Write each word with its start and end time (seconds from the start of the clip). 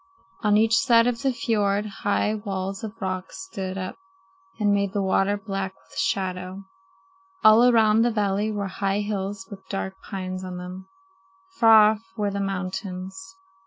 On 0.41 0.57
each 0.57 0.77
side 0.79 1.05
of 1.05 1.21
the 1.21 1.31
fiord 1.31 1.85
high 2.01 2.33
walls 2.33 2.83
of 2.83 2.99
rock 2.99 3.25
stood 3.31 3.77
up 3.77 3.97
and 4.59 4.73
made 4.73 4.93
the 4.93 5.01
water 5.03 5.37
black 5.37 5.75
with 5.75 5.99
shadow. 5.99 6.63
All 7.43 7.65
around 7.69 8.01
the 8.01 8.09
valley 8.09 8.51
were 8.51 8.65
high 8.65 9.01
hills 9.01 9.47
with 9.51 9.69
dark 9.69 9.93
pines 10.09 10.43
on 10.43 10.57
them. 10.57 10.87
Far 11.51 11.91
off 11.91 12.01
were 12.17 12.31
the 12.31 12.39
mountains. 12.39 13.35